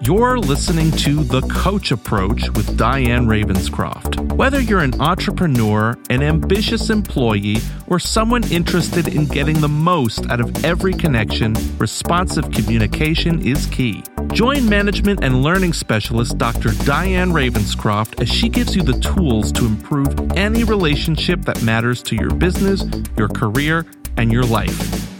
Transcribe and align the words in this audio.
You're 0.00 0.38
listening 0.38 0.92
to 0.92 1.24
The 1.24 1.40
Coach 1.50 1.90
Approach 1.90 2.48
with 2.50 2.76
Diane 2.76 3.26
Ravenscroft. 3.26 4.34
Whether 4.34 4.60
you're 4.60 4.80
an 4.80 5.00
entrepreneur, 5.00 5.96
an 6.10 6.22
ambitious 6.22 6.90
employee, 6.90 7.58
or 7.88 7.98
someone 7.98 8.44
interested 8.52 9.08
in 9.08 9.26
getting 9.26 9.60
the 9.60 9.68
most 9.68 10.30
out 10.30 10.40
of 10.40 10.64
every 10.64 10.92
connection, 10.92 11.54
responsive 11.78 12.50
communication 12.52 13.44
is 13.44 13.66
key. 13.66 14.04
Join 14.32 14.68
management 14.68 15.22
and 15.22 15.42
learning 15.42 15.72
specialist 15.72 16.36
Dr. 16.38 16.70
Diane 16.84 17.30
Ravenscroft 17.30 18.20
as 18.20 18.28
she 18.28 18.48
gives 18.48 18.76
you 18.76 18.82
the 18.82 18.98
tools 19.00 19.50
to 19.52 19.64
improve 19.64 20.08
any 20.36 20.64
relationship 20.64 21.42
that 21.42 21.62
matters 21.62 22.02
to 22.04 22.16
your 22.16 22.30
business, 22.30 22.84
your 23.16 23.28
career, 23.28 23.86
and 24.16 24.32
your 24.32 24.44
life. 24.44 25.10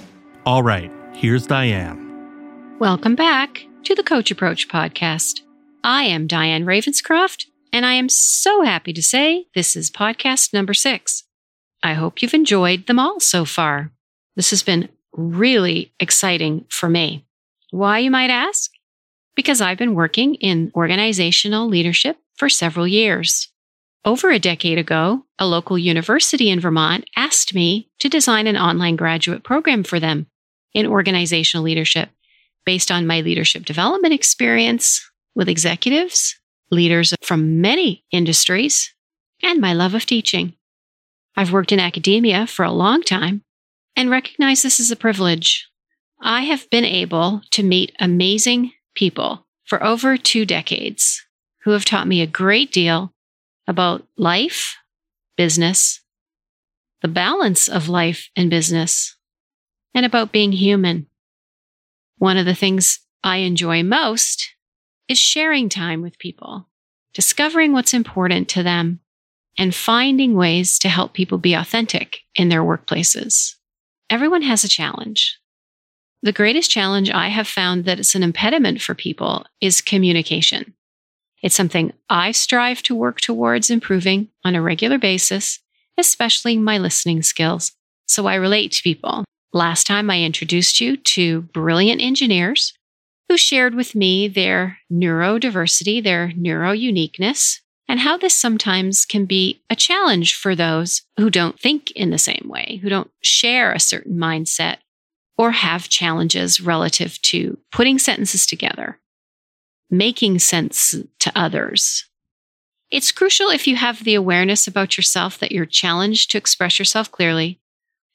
All 0.45 0.63
right, 0.63 0.91
here's 1.15 1.47
Diane. 1.47 2.77
Welcome 2.79 3.15
back 3.15 3.67
to 3.85 3.95
the 3.95 4.03
Coach 4.03 4.31
Approach 4.31 4.69
podcast. 4.69 5.41
I 5.83 6.05
am 6.05 6.27
Diane 6.27 6.65
Ravenscroft, 6.65 7.47
and 7.73 7.87
I 7.87 7.95
am 7.95 8.09
so 8.09 8.63
happy 8.63 8.93
to 8.93 9.03
say 9.03 9.47
this 9.55 9.77
is 9.77 9.91
podcast 9.91 10.53
number 10.53 10.75
six. 10.75 11.25
I 11.83 11.95
hope 11.95 12.21
you've 12.21 12.35
enjoyed 12.35 12.87
them 12.87 12.99
all 12.99 13.21
so 13.21 13.45
far. 13.45 13.93
This 14.35 14.51
has 14.51 14.63
been 14.63 14.89
really 15.13 15.93
exciting 16.01 16.67
for 16.69 16.89
me. 16.89 17.25
Why, 17.71 17.99
you 18.01 18.11
might 18.11 18.31
ask? 18.31 18.71
Because 19.37 19.61
I've 19.61 19.79
been 19.79 19.95
working 19.95 20.35
in 20.37 20.73
organizational 20.75 21.69
leadership 21.69 22.17
for 22.37 22.49
several 22.49 22.89
years. 22.89 23.53
Over 24.05 24.31
a 24.31 24.39
decade 24.39 24.79
ago, 24.79 25.25
a 25.39 25.47
local 25.47 25.77
university 25.77 26.49
in 26.51 26.61
Vermont 26.61 27.09
asked 27.17 27.55
me 27.55 27.91
to 27.99 28.09
design 28.09 28.47
an 28.47 28.57
online 28.57 28.97
graduate 28.97 29.45
program 29.45 29.85
for 29.85 30.01
them 30.01 30.27
in 30.73 30.87
organizational 30.87 31.65
leadership 31.65 32.11
based 32.65 32.91
on 32.91 33.07
my 33.07 33.21
leadership 33.21 33.65
development 33.65 34.15
experience 34.15 35.09
with 35.35 35.49
executives, 35.49 36.39
leaders 36.71 37.15
from 37.23 37.61
many 37.61 38.05
industries, 38.11 38.95
and 39.43 39.61
my 39.61 39.73
love 39.73 39.95
of 39.95 40.07
teaching. 40.07 40.55
I've 41.37 41.53
worked 41.53 41.73
in 41.73 41.81
academia 41.81 42.47
for 42.47 42.65
a 42.65 42.73
long 42.73 43.03
time 43.03 43.43
and 43.95 44.11
recognize 44.11 44.63
this 44.63 44.81
as 44.81 44.91
a 44.91 44.97
privilege. 44.97 45.69
I 46.21 46.43
have 46.43 46.69
been 46.71 46.85
able 46.85 47.43
to 47.51 47.63
meet 47.63 47.93
amazing 48.01 48.73
people 48.97 49.47
for 49.65 49.83
over 49.83 50.17
two 50.17 50.45
decades 50.45 51.25
who 51.63 51.71
have 51.71 51.85
taught 51.85 52.09
me 52.09 52.21
a 52.21 52.27
great 52.27 52.73
deal 52.73 53.13
about 53.69 54.07
life, 54.17 54.77
business, 55.37 56.01
the 57.03 57.09
balance 57.09 57.69
of 57.69 57.89
life 57.89 58.29
and 58.37 58.51
business, 58.51 59.17
and 59.95 60.05
about 60.05 60.33
being 60.33 60.53
human. 60.53 61.07
One 62.19 62.37
of 62.37 62.47
the 62.47 62.55
things 62.55 63.01
I 63.23 63.39
enjoy 63.39 63.83
most 63.83 64.55
is 65.09 65.19
sharing 65.19 65.69
time 65.69 66.03
with 66.03 66.19
people, 66.19 66.69
discovering 67.15 67.73
what's 67.73 67.95
important 67.95 68.49
to 68.51 68.63
them, 68.63 69.01
and 69.59 69.75
finding 69.75 70.35
ways 70.35 70.79
to 70.81 70.89
help 70.89 71.15
people 71.15 71.39
be 71.39 71.55
authentic 71.55 72.19
in 72.35 72.49
their 72.49 72.63
workplaces. 72.63 73.55
Everyone 74.11 74.43
has 74.43 74.65
a 74.65 74.69
challenge. 74.69 75.39
The 76.27 76.33
greatest 76.33 76.73
challenge 76.73 77.09
I 77.09 77.29
have 77.29 77.47
found 77.47 77.85
that 77.85 78.01
it's 78.01 78.17
an 78.17 78.25
impediment 78.25 78.83
for 78.83 78.97
people 78.97 79.47
is 79.61 79.81
communication. 79.81 80.75
It's 81.41 81.55
something 81.55 81.93
I 82.11 82.33
strive 82.33 82.83
to 82.83 82.97
work 82.97 83.21
towards 83.21 83.71
improving 83.71 84.31
on 84.45 84.57
a 84.57 84.61
regular 84.61 84.99
basis, 84.99 85.61
especially 85.97 86.57
my 86.57 86.79
listening 86.79 87.23
skills, 87.23 87.71
so 88.09 88.27
I 88.27 88.35
relate 88.35 88.73
to 88.73 88.83
people 88.83 89.25
Last 89.53 89.87
time 89.87 90.11
I 90.11 90.21
introduced 90.21 90.81
you 90.81 90.97
to 90.97 91.43
brilliant 91.43 92.03
engineers 92.03 92.75
who 93.29 93.37
shared 93.37 93.75
with 93.75 93.95
me 93.95 94.29
their 94.29 94.81
neurodiversity, 94.93 96.05
their 96.05 96.33
neuro 96.37 96.73
uniqueness, 96.73 97.63
and 97.89 98.01
how 98.01 98.19
this 98.19 98.35
sometimes 98.35 99.07
can 99.07 99.25
be 99.25 99.63
a 99.71 99.77
challenge 99.77 100.35
for 100.35 100.55
those 100.55 101.03
who 101.17 101.31
don't 101.31 101.59
think 101.59 101.91
in 101.93 102.11
the 102.11 102.19
same 102.19 102.49
way, 102.51 102.81
who 102.83 102.91
don't 102.91 103.11
share 103.23 103.73
a 103.73 103.81
certain 103.81 104.19
mindset, 104.19 104.79
or 105.39 105.51
have 105.51 105.89
challenges 105.89 106.61
relative 106.61 107.21
to 107.23 107.59
putting 107.71 107.99
sentences 107.99 108.47
together, 108.47 108.99
making 109.91 110.39
sense 110.39 110.95
to 111.19 111.33
others. 111.35 112.09
It's 112.91 113.13
crucial 113.13 113.51
if 113.51 113.67
you 113.67 113.77
have 113.77 114.05
the 114.05 114.15
awareness 114.15 114.67
about 114.67 114.97
yourself 114.97 115.39
that 115.39 115.53
you're 115.53 115.67
challenged 115.67 116.31
to 116.31 116.39
express 116.39 116.79
yourself 116.79 117.11
clearly 117.11 117.61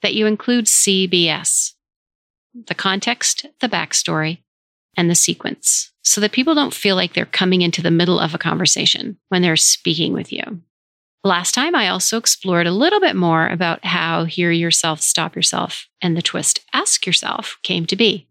that 0.02 0.16
you 0.16 0.26
include 0.26 0.66
CBS 0.66 1.74
the 2.68 2.76
context, 2.76 3.46
the 3.62 3.70
backstory, 3.70 4.40
and 4.98 5.10
the 5.10 5.16
sequence 5.16 5.92
so 6.04 6.20
that 6.20 6.32
people 6.32 6.56
don't 6.56 6.74
feel 6.74 6.96
like 6.96 7.14
they're 7.14 7.26
coming 7.26 7.62
into 7.62 7.82
the 7.82 7.92
middle 7.92 8.20
of 8.20 8.34
a 8.34 8.40
conversation 8.40 9.18
when 9.30 9.42
they're 9.42 9.56
speaking 9.56 10.14
with 10.14 10.34
you. 10.34 10.62
Last 11.24 11.54
time, 11.54 11.76
I 11.76 11.88
also 11.88 12.18
explored 12.18 12.66
a 12.66 12.72
little 12.72 13.00
bit 13.00 13.16
more 13.16 13.48
about 13.48 13.86
how 13.86 14.26
hear 14.26 14.50
yourself, 14.52 15.02
stop 15.02 15.36
yourself, 15.36 15.88
and 16.02 16.18
the 16.18 16.22
twist 16.22 16.62
ask 16.74 17.06
yourself 17.06 17.60
came 17.62 17.86
to 17.86 17.96
be. 17.96 18.28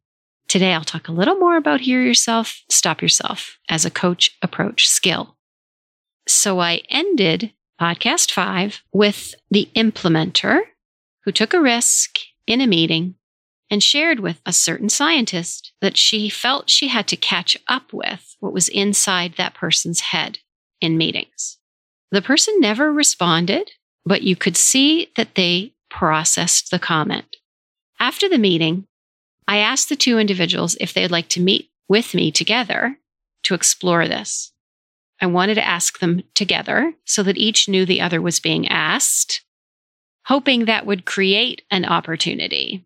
Today, 0.48 0.74
I'll 0.74 0.82
talk 0.82 1.06
a 1.06 1.12
little 1.12 1.36
more 1.36 1.56
about 1.56 1.82
hear 1.82 2.02
yourself, 2.02 2.64
stop 2.68 3.00
yourself 3.00 3.58
as 3.68 3.84
a 3.84 3.90
coach 3.92 4.36
approach 4.42 4.88
skill. 4.88 5.36
So 6.26 6.58
I 6.58 6.82
ended 6.90 7.52
podcast 7.80 8.32
five 8.32 8.82
with 8.92 9.36
the 9.52 9.68
implementer 9.76 10.62
who 11.24 11.30
took 11.30 11.54
a 11.54 11.60
risk 11.60 12.16
in 12.48 12.60
a 12.60 12.66
meeting 12.66 13.14
and 13.70 13.84
shared 13.84 14.18
with 14.18 14.40
a 14.44 14.52
certain 14.52 14.88
scientist 14.88 15.72
that 15.80 15.96
she 15.96 16.28
felt 16.28 16.68
she 16.68 16.88
had 16.88 17.06
to 17.06 17.16
catch 17.16 17.56
up 17.68 17.92
with 17.92 18.34
what 18.40 18.52
was 18.52 18.68
inside 18.68 19.34
that 19.36 19.54
person's 19.54 20.00
head 20.00 20.40
in 20.80 20.98
meetings. 20.98 21.59
The 22.10 22.22
person 22.22 22.60
never 22.60 22.92
responded, 22.92 23.70
but 24.04 24.22
you 24.22 24.36
could 24.36 24.56
see 24.56 25.10
that 25.16 25.34
they 25.34 25.74
processed 25.88 26.70
the 26.70 26.78
comment. 26.78 27.36
After 27.98 28.28
the 28.28 28.38
meeting, 28.38 28.86
I 29.46 29.58
asked 29.58 29.88
the 29.88 29.96
two 29.96 30.18
individuals 30.18 30.76
if 30.80 30.92
they'd 30.92 31.10
like 31.10 31.28
to 31.30 31.40
meet 31.40 31.70
with 31.88 32.14
me 32.14 32.30
together 32.30 32.98
to 33.44 33.54
explore 33.54 34.06
this. 34.06 34.52
I 35.20 35.26
wanted 35.26 35.54
to 35.56 35.66
ask 35.66 35.98
them 35.98 36.22
together 36.34 36.94
so 37.04 37.22
that 37.22 37.36
each 37.36 37.68
knew 37.68 37.84
the 37.84 38.00
other 38.00 38.22
was 38.22 38.40
being 38.40 38.68
asked 38.68 39.42
hoping 40.30 40.66
that 40.66 40.86
would 40.86 41.04
create 41.04 41.62
an 41.72 41.84
opportunity. 41.84 42.84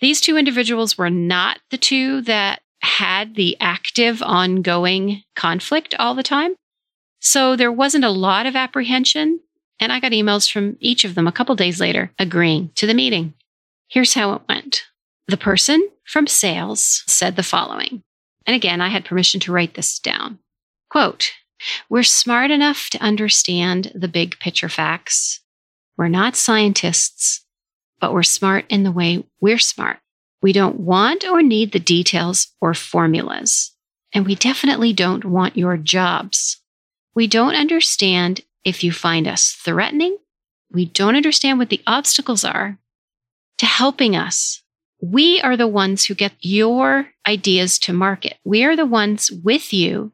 These 0.00 0.20
two 0.20 0.36
individuals 0.36 0.96
were 0.96 1.10
not 1.10 1.58
the 1.70 1.76
two 1.76 2.22
that 2.22 2.60
had 2.80 3.34
the 3.34 3.56
active, 3.60 4.22
ongoing 4.22 5.22
conflict 5.34 5.94
all 5.98 6.14
the 6.14 6.22
time. 6.22 6.54
So 7.20 7.56
there 7.56 7.72
wasn't 7.72 8.04
a 8.04 8.10
lot 8.10 8.46
of 8.46 8.56
apprehension. 8.56 9.40
And 9.78 9.92
I 9.92 10.00
got 10.00 10.12
emails 10.12 10.50
from 10.50 10.76
each 10.80 11.04
of 11.04 11.14
them 11.14 11.26
a 11.26 11.32
couple 11.32 11.54
days 11.54 11.80
later 11.80 12.12
agreeing 12.18 12.70
to 12.76 12.86
the 12.86 12.94
meeting. 12.94 13.34
Here's 13.88 14.14
how 14.14 14.32
it 14.34 14.42
went 14.48 14.84
the 15.28 15.36
person 15.36 15.88
from 16.04 16.26
sales 16.26 17.02
said 17.06 17.36
the 17.36 17.42
following. 17.42 18.02
And 18.46 18.54
again, 18.54 18.80
I 18.80 18.88
had 18.88 19.04
permission 19.04 19.40
to 19.40 19.52
write 19.52 19.74
this 19.74 19.98
down. 19.98 20.38
Quote, 20.88 21.32
we're 21.88 22.04
smart 22.04 22.50
enough 22.50 22.88
to 22.90 23.02
understand 23.02 23.90
the 23.94 24.08
big 24.08 24.38
picture 24.38 24.68
facts 24.68 25.40
we're 25.96 26.08
not 26.08 26.36
scientists, 26.36 27.44
but 28.00 28.12
we're 28.12 28.22
smart 28.22 28.66
in 28.68 28.82
the 28.82 28.92
way 28.92 29.24
we're 29.40 29.58
smart. 29.58 29.98
We 30.42 30.52
don't 30.52 30.80
want 30.80 31.24
or 31.24 31.42
need 31.42 31.72
the 31.72 31.80
details 31.80 32.48
or 32.60 32.74
formulas. 32.74 33.72
And 34.12 34.26
we 34.26 34.34
definitely 34.34 34.92
don't 34.92 35.24
want 35.24 35.56
your 35.56 35.76
jobs. 35.76 36.60
We 37.16 37.26
don't 37.26 37.54
understand 37.54 38.42
if 38.62 38.84
you 38.84 38.92
find 38.92 39.26
us 39.26 39.52
threatening. 39.52 40.18
We 40.70 40.84
don't 40.84 41.16
understand 41.16 41.58
what 41.58 41.70
the 41.70 41.82
obstacles 41.86 42.44
are 42.44 42.78
to 43.56 43.64
helping 43.64 44.14
us. 44.14 44.62
We 45.00 45.40
are 45.40 45.56
the 45.56 45.66
ones 45.66 46.04
who 46.04 46.14
get 46.14 46.34
your 46.40 47.08
ideas 47.26 47.78
to 47.80 47.94
market. 47.94 48.36
We 48.44 48.64
are 48.64 48.76
the 48.76 48.84
ones 48.84 49.30
with 49.30 49.72
you 49.72 50.12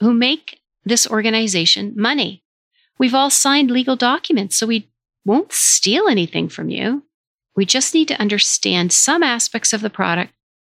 who 0.00 0.12
make 0.12 0.60
this 0.84 1.08
organization 1.08 1.94
money. 1.96 2.42
We've 2.98 3.14
all 3.14 3.30
signed 3.30 3.70
legal 3.70 3.94
documents, 3.94 4.56
so 4.56 4.66
we 4.66 4.90
won't 5.24 5.52
steal 5.52 6.08
anything 6.08 6.48
from 6.48 6.68
you. 6.68 7.04
We 7.54 7.64
just 7.64 7.94
need 7.94 8.08
to 8.08 8.20
understand 8.20 8.92
some 8.92 9.22
aspects 9.22 9.72
of 9.72 9.82
the 9.82 9.90
product 9.90 10.32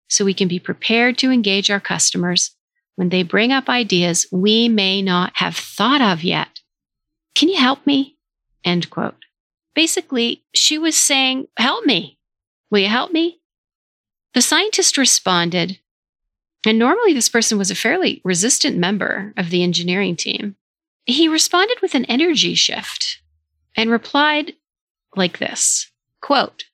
so 0.08 0.24
we 0.24 0.32
can 0.32 0.48
be 0.48 0.58
prepared 0.58 1.18
to 1.18 1.30
engage 1.30 1.70
our 1.70 1.80
customers 1.80 2.55
when 2.96 3.10
they 3.10 3.22
bring 3.22 3.52
up 3.52 3.68
ideas 3.68 4.26
we 4.32 4.68
may 4.68 5.00
not 5.00 5.32
have 5.36 5.56
thought 5.56 6.00
of 6.00 6.24
yet. 6.24 6.60
Can 7.34 7.48
you 7.48 7.58
help 7.58 7.86
me? 7.86 8.16
End 8.64 8.90
quote. 8.90 9.24
Basically, 9.74 10.42
she 10.54 10.78
was 10.78 10.96
saying, 10.96 11.46
Help 11.58 11.84
me. 11.84 12.18
Will 12.70 12.80
you 12.80 12.88
help 12.88 13.12
me? 13.12 13.40
The 14.34 14.42
scientist 14.42 14.98
responded, 14.98 15.78
and 16.66 16.78
normally 16.78 17.12
this 17.12 17.28
person 17.28 17.58
was 17.58 17.70
a 17.70 17.74
fairly 17.76 18.20
resistant 18.24 18.76
member 18.76 19.32
of 19.36 19.50
the 19.50 19.62
engineering 19.62 20.16
team. 20.16 20.56
He 21.04 21.28
responded 21.28 21.78
with 21.80 21.94
an 21.94 22.04
energy 22.06 22.54
shift 22.54 23.22
and 23.76 23.88
replied 23.90 24.54
like 25.14 25.38
this 25.38 25.90
quote, 26.20 26.64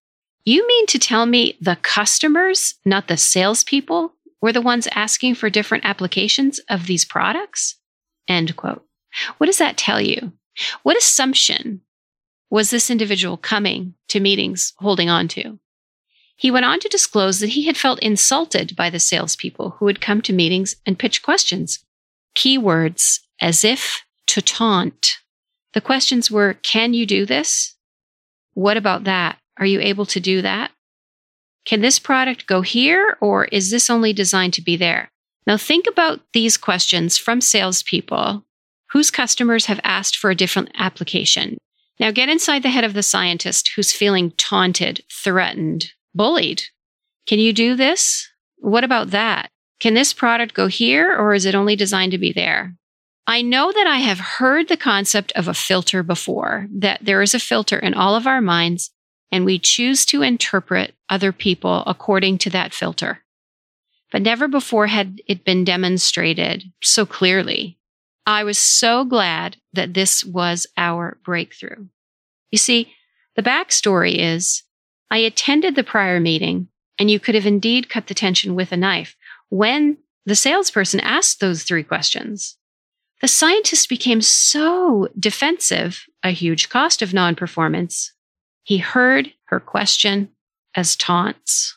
You 0.45 0.67
mean 0.67 0.87
to 0.87 0.99
tell 0.99 1.27
me 1.27 1.59
the 1.61 1.77
customers, 1.77 2.77
not 2.85 3.09
the 3.09 3.17
salespeople, 3.17 4.15
were 4.43 4.53
the 4.53 4.61
ones 4.61 4.89
asking 4.93 5.37
for 5.37 5.49
different 5.49 5.85
applications 5.87 6.59
of 6.69 6.87
these 6.87 7.07
products? 7.07 7.77
End 8.29 8.55
quote. 8.57 8.85
What 9.39 9.47
does 9.47 9.59
that 9.59 9.77
tell 9.77 10.01
you? 10.01 10.33
What 10.83 10.99
assumption 10.99 11.81
was 12.51 12.71
this 12.71 12.91
individual 12.91 13.39
coming 13.39 13.95
to 14.09 14.21
meetings 14.21 14.75
holding 14.79 15.09
on 15.09 15.29
to? 15.29 15.59
He 16.37 16.51
went 16.51 16.67
on 16.67 16.81
to 16.81 16.89
disclose 16.89 17.39
that 17.41 17.51
he 17.51 17.67
had 17.67 17.77
felt 17.77 18.01
insulted 18.01 18.75
by 18.75 18.91
the 18.91 18.99
salespeople 18.99 19.77
who 19.79 19.85
would 19.85 20.01
come 20.01 20.21
to 20.23 20.33
meetings 20.33 20.75
and 20.85 20.99
pitch 20.99 21.23
questions. 21.23 21.85
Keywords 22.37 23.21
as 23.41 23.65
if 23.65 24.03
to 24.27 24.43
taunt. 24.43 25.19
The 25.73 25.81
questions 25.81 26.31
were 26.31 26.55
Can 26.55 26.95
you 26.95 27.07
do 27.07 27.25
this? 27.25 27.77
What 28.55 28.77
about 28.77 29.05
that? 29.05 29.39
Are 29.59 29.67
you 29.67 29.81
able 29.81 30.07
to 30.07 30.21
do 30.21 30.43
that? 30.43 30.73
Can 31.65 31.81
this 31.81 31.99
product 31.99 32.47
go 32.47 32.63
here 32.63 33.17
or 33.21 33.45
is 33.47 33.71
this 33.71 33.89
only 33.89 34.13
designed 34.13 34.55
to 34.55 34.63
be 34.63 34.77
there? 34.77 35.09
Now, 35.47 35.57
think 35.57 35.87
about 35.87 36.21
these 36.33 36.57
questions 36.57 37.19
from 37.19 37.41
salespeople 37.41 38.45
whose 38.91 39.11
customers 39.11 39.67
have 39.67 39.81
asked 39.85 40.17
for 40.17 40.31
a 40.31 40.35
different 40.35 40.71
application. 40.77 41.57
Now, 41.99 42.11
get 42.11 42.29
inside 42.29 42.63
the 42.63 42.71
head 42.71 42.85
of 42.85 42.95
the 42.95 43.03
scientist 43.03 43.73
who's 43.75 43.93
feeling 43.93 44.33
taunted, 44.33 45.03
threatened, 45.11 45.93
bullied. 46.15 46.63
Can 47.27 47.39
you 47.39 47.53
do 47.53 47.75
this? 47.75 48.29
What 48.59 48.85
about 48.85 49.11
that? 49.11 49.49
Can 49.81 49.95
this 49.95 50.13
product 50.13 50.55
go 50.55 50.67
here 50.67 51.17
or 51.17 51.35
is 51.35 51.45
it 51.45 51.55
only 51.55 51.75
designed 51.75 52.13
to 52.13 52.19
be 52.19 52.33
there? 52.33 52.77
I 53.27 53.43
know 53.43 53.73
that 53.73 53.87
I 53.87 53.99
have 53.99 54.19
heard 54.19 54.69
the 54.69 54.77
concept 54.77 55.33
of 55.37 55.49
a 55.49 55.55
filter 55.55 56.03
before, 56.03 56.67
that 56.73 57.05
there 57.05 57.23
is 57.23 57.35
a 57.35 57.41
filter 57.41 57.79
in 57.79 57.95
all 57.95 58.15
of 58.15 58.27
our 58.27 58.41
minds, 58.41 58.91
and 59.33 59.47
we 59.47 59.59
choose 59.59 60.05
to 60.07 60.23
interpret 60.23 60.95
other 61.09 61.33
people 61.33 61.83
according 61.87 62.39
to 62.39 62.51
that 62.51 62.75
filter. 62.75 63.25
But 64.13 64.23
never 64.23 64.47
before 64.47 64.89
had 64.89 65.23
it 65.27 65.45
been 65.45 65.65
demonstrated 65.65 66.71
so 66.83 67.07
clearly. 67.07 67.79
I 68.27 68.45
was 68.45 68.59
so 68.59 69.05
glad 69.05 69.57
that 69.73 69.95
this 69.95 70.23
was 70.23 70.67
our 70.77 71.19
breakthrough. 71.25 71.87
You 72.51 72.59
see, 72.59 72.93
the 73.35 73.43
backstory 73.43 74.15
is 74.17 74.63
I 75.11 75.19
attended 75.19 75.75
the 75.75 75.83
prior 75.83 76.21
meeting, 76.21 76.69
and 76.99 77.11
you 77.11 77.19
could 77.19 77.35
have 77.35 77.47
indeed 77.47 77.89
cut 77.89 78.07
the 78.07 78.15
tension 78.15 78.55
with 78.55 78.71
a 78.71 78.77
knife 78.77 79.17
when 79.49 79.97
the 80.25 80.37
salesperson 80.37 81.01
asked 81.01 81.41
those 81.41 81.63
three 81.63 81.83
questions. 81.83 82.57
The 83.23 83.29
scientist 83.29 83.89
became 83.89 84.21
so 84.21 85.09
defensive, 85.19 86.05
a 86.23 86.31
huge 86.31 86.69
cost 86.69 87.03
of 87.03 87.15
non 87.15 87.35
performance. 87.35 88.13
He 88.63 88.79
heard 88.79 89.33
her 89.47 89.61
question 89.61 90.29
as 90.75 90.97
taunts. 90.97 91.77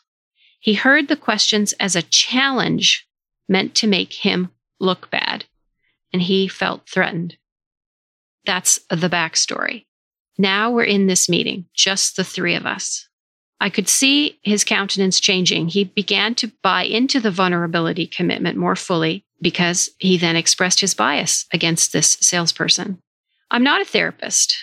He 0.60 0.74
heard 0.74 1.08
the 1.08 1.16
questions 1.16 1.74
as 1.74 1.96
a 1.96 2.02
challenge 2.02 3.08
meant 3.48 3.76
to 3.76 3.88
make 3.88 4.14
him 4.14 4.50
look 4.80 5.10
bad, 5.12 5.46
and 6.12 6.22
he 6.22 6.48
felt 6.48 6.90
threatened. 6.90 7.38
That's 8.46 8.80
the 8.90 9.10
backstory. 9.10 9.86
Now 10.38 10.72
we're 10.72 10.84
in 10.84 11.08
this 11.08 11.30
meeting, 11.30 11.66
just 11.74 12.16
the 12.16 12.24
three 12.24 12.56
of 12.56 12.66
us. 12.66 13.08
I 13.60 13.70
could 13.70 13.88
see 13.88 14.38
his 14.42 14.64
countenance 14.64 15.20
changing. 15.20 15.70
He 15.70 15.86
began 15.86 16.36
to 16.36 16.52
buy 16.62 16.84
into 16.84 17.20
the 17.20 17.32
vulnerability 17.32 18.06
commitment 18.06 18.58
more 18.58 18.76
fully 18.76 19.26
because 19.42 19.90
he 19.98 20.18
then 20.18 20.36
expressed 20.36 20.82
his 20.82 20.94
bias 20.94 21.46
against 21.54 21.94
this 21.94 22.18
salesperson. 22.20 23.00
I'm 23.50 23.64
not 23.64 23.82
a 23.82 23.86
therapist, 23.86 24.56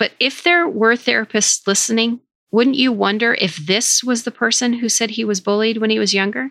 but 0.00 0.10
if 0.18 0.42
there 0.42 0.66
were 0.66 0.94
therapists 0.94 1.64
listening, 1.64 2.20
wouldn't 2.50 2.74
you 2.74 2.90
wonder 2.90 3.34
if 3.34 3.56
this 3.56 4.02
was 4.02 4.24
the 4.24 4.32
person 4.32 4.72
who 4.72 4.88
said 4.88 5.10
he 5.10 5.24
was 5.24 5.40
bullied 5.40 5.76
when 5.76 5.90
he 5.90 6.00
was 6.00 6.12
younger? 6.12 6.50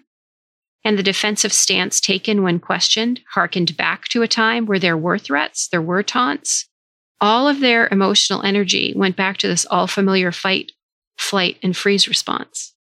And 0.86 0.98
the 0.98 1.04
defensive 1.04 1.52
stance 1.52 2.00
taken 2.00 2.42
when 2.42 2.60
questioned 2.60 3.20
harkened 3.34 3.76
back 3.76 4.08
to 4.10 4.22
a 4.22 4.28
time 4.30 4.66
where 4.66 4.80
there 4.80 4.96
were 4.96 5.20
threats, 5.20 5.68
there 5.68 5.82
were 5.82 6.04
taunts. 6.04 6.70
All 7.20 7.50
of 7.50 7.60
their 7.60 7.90
emotional 7.92 8.42
energy 8.44 8.94
went 8.96 9.18
back 9.18 9.36
to 9.38 9.48
this 9.50 9.66
all 9.66 9.88
familiar 9.88 10.32
fight 10.32 10.72
flight, 11.20 11.58
and 11.62 11.76
freeze 11.76 12.08
response. 12.08 12.74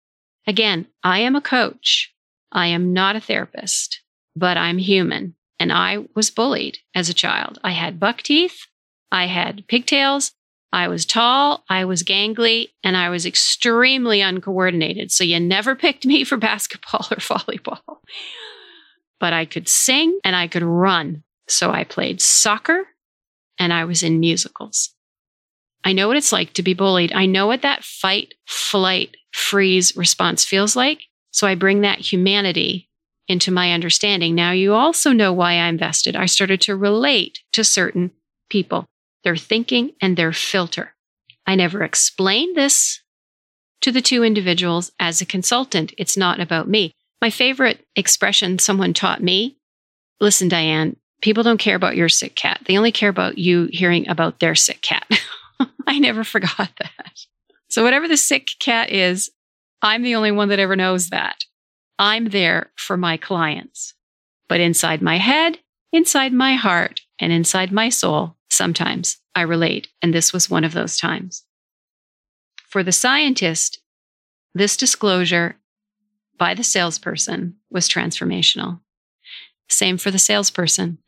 Again, 0.46 0.86
I 1.02 1.18
am 1.18 1.36
a 1.36 1.40
coach. 1.40 2.14
I 2.52 2.68
am 2.68 2.92
not 2.92 3.16
a 3.16 3.20
therapist, 3.20 4.00
but 4.36 4.56
I'm 4.56 4.78
human. 4.78 5.34
And 5.58 5.72
I 5.72 6.06
was 6.14 6.30
bullied 6.30 6.78
as 6.94 7.08
a 7.08 7.14
child. 7.14 7.58
I 7.64 7.72
had 7.72 8.00
buck 8.00 8.22
teeth. 8.22 8.66
I 9.10 9.26
had 9.26 9.66
pigtails. 9.66 10.32
I 10.72 10.88
was 10.88 11.06
tall. 11.06 11.64
I 11.68 11.84
was 11.84 12.02
gangly 12.02 12.68
and 12.84 12.96
I 12.96 13.08
was 13.08 13.24
extremely 13.24 14.20
uncoordinated. 14.20 15.10
So 15.10 15.24
you 15.24 15.40
never 15.40 15.74
picked 15.74 16.04
me 16.04 16.24
for 16.24 16.36
basketball 16.36 17.06
or 17.10 17.16
volleyball. 17.16 17.98
But 19.18 19.32
I 19.32 19.44
could 19.46 19.68
sing 19.68 20.18
and 20.24 20.36
I 20.36 20.46
could 20.46 20.62
run. 20.62 21.24
So 21.48 21.70
I 21.70 21.84
played 21.84 22.20
soccer 22.20 22.84
and 23.58 23.72
I 23.72 23.84
was 23.84 24.02
in 24.02 24.20
musicals. 24.20 24.94
I 25.84 25.92
know 25.92 26.08
what 26.08 26.16
it's 26.16 26.32
like 26.32 26.52
to 26.54 26.62
be 26.62 26.74
bullied. 26.74 27.12
I 27.12 27.26
know 27.26 27.46
what 27.46 27.62
that 27.62 27.84
fight, 27.84 28.34
flight, 28.46 29.16
freeze 29.32 29.96
response 29.96 30.44
feels 30.44 30.76
like. 30.76 31.02
So 31.30 31.46
I 31.46 31.54
bring 31.54 31.80
that 31.82 31.98
humanity 31.98 32.88
into 33.26 33.50
my 33.50 33.72
understanding. 33.72 34.34
Now 34.34 34.52
you 34.52 34.74
also 34.74 35.12
know 35.12 35.32
why 35.32 35.52
I 35.52 35.68
invested. 35.68 36.16
I 36.16 36.26
started 36.26 36.60
to 36.62 36.76
relate 36.76 37.40
to 37.52 37.62
certain 37.62 38.10
people, 38.50 38.86
their 39.24 39.36
thinking 39.36 39.92
and 40.00 40.16
their 40.16 40.32
filter. 40.32 40.94
I 41.46 41.54
never 41.54 41.82
explained 41.82 42.56
this 42.56 43.02
to 43.80 43.92
the 43.92 44.02
two 44.02 44.22
individuals 44.22 44.90
as 44.98 45.20
a 45.20 45.26
consultant. 45.26 45.92
It's 45.96 46.16
not 46.16 46.40
about 46.40 46.68
me. 46.68 46.92
My 47.20 47.30
favorite 47.30 47.86
expression 47.96 48.58
someone 48.58 48.94
taught 48.94 49.22
me 49.22 49.58
listen, 50.20 50.48
Diane, 50.48 50.96
people 51.22 51.42
don't 51.42 51.58
care 51.58 51.76
about 51.76 51.96
your 51.96 52.08
sick 52.08 52.34
cat. 52.34 52.60
They 52.66 52.76
only 52.76 52.92
care 52.92 53.08
about 53.08 53.38
you 53.38 53.68
hearing 53.72 54.08
about 54.08 54.40
their 54.40 54.54
sick 54.54 54.82
cat. 54.82 55.06
I 55.86 55.98
never 55.98 56.24
forgot 56.24 56.70
that. 56.78 57.12
So, 57.68 57.84
whatever 57.84 58.08
the 58.08 58.16
sick 58.16 58.48
cat 58.58 58.90
is, 58.90 59.30
I'm 59.82 60.02
the 60.02 60.14
only 60.14 60.30
one 60.32 60.48
that 60.48 60.58
ever 60.58 60.76
knows 60.76 61.10
that. 61.10 61.44
I'm 61.98 62.26
there 62.26 62.70
for 62.76 62.96
my 62.96 63.16
clients. 63.16 63.94
But 64.48 64.60
inside 64.60 65.02
my 65.02 65.18
head, 65.18 65.58
inside 65.92 66.32
my 66.32 66.54
heart, 66.54 67.02
and 67.18 67.32
inside 67.32 67.72
my 67.72 67.88
soul, 67.88 68.36
sometimes 68.50 69.18
I 69.34 69.42
relate. 69.42 69.88
And 70.02 70.12
this 70.12 70.32
was 70.32 70.50
one 70.50 70.64
of 70.64 70.72
those 70.72 70.98
times. 70.98 71.44
For 72.68 72.82
the 72.82 72.92
scientist, 72.92 73.80
this 74.54 74.76
disclosure 74.76 75.56
by 76.38 76.54
the 76.54 76.64
salesperson 76.64 77.56
was 77.70 77.88
transformational. 77.88 78.80
Same 79.68 79.98
for 79.98 80.10
the 80.10 80.18
salesperson. 80.18 80.98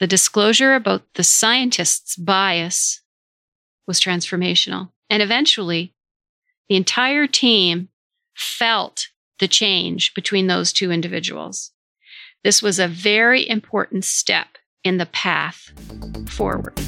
The 0.00 0.06
disclosure 0.06 0.74
about 0.74 1.02
the 1.14 1.24
scientist's 1.24 2.16
bias 2.16 3.00
was 3.86 4.00
transformational. 4.00 4.90
And 5.08 5.22
eventually, 5.22 5.94
the 6.68 6.76
entire 6.76 7.26
team 7.26 7.88
felt 8.34 9.08
the 9.38 9.48
change 9.48 10.14
between 10.14 10.46
those 10.46 10.72
two 10.72 10.90
individuals. 10.90 11.72
This 12.42 12.62
was 12.62 12.78
a 12.78 12.88
very 12.88 13.48
important 13.48 14.04
step 14.04 14.58
in 14.84 14.98
the 14.98 15.06
path 15.06 15.72
forward. 16.28 16.78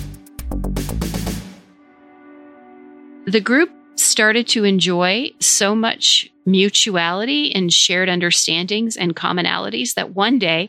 The 3.27 3.41
group 3.41 3.71
started 3.97 4.47
to 4.49 4.65
enjoy 4.65 5.31
so 5.41 5.75
much 5.75 6.31
mutuality 6.45 7.53
and 7.55 7.73
shared 7.73 8.09
understandings 8.09 8.97
and 8.97 9.17
commonalities 9.17 9.95
that 9.95 10.15
one 10.15 10.39
day, 10.39 10.69